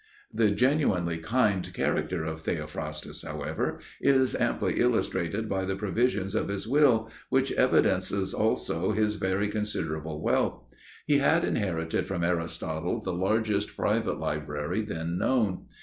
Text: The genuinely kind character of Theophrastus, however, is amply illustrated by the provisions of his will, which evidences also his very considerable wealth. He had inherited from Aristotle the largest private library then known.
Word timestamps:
The 0.33 0.49
genuinely 0.49 1.19
kind 1.19 1.71
character 1.75 2.23
of 2.25 2.41
Theophrastus, 2.41 3.21
however, 3.21 3.77
is 4.01 4.35
amply 4.35 4.79
illustrated 4.79 5.47
by 5.47 5.63
the 5.63 5.75
provisions 5.75 6.33
of 6.33 6.47
his 6.47 6.67
will, 6.67 7.11
which 7.29 7.51
evidences 7.51 8.33
also 8.33 8.93
his 8.93 9.17
very 9.17 9.47
considerable 9.47 10.19
wealth. 10.19 10.63
He 11.05 11.19
had 11.19 11.45
inherited 11.45 12.07
from 12.07 12.23
Aristotle 12.23 12.99
the 12.99 13.13
largest 13.13 13.77
private 13.77 14.17
library 14.17 14.81
then 14.81 15.19
known. 15.19 15.67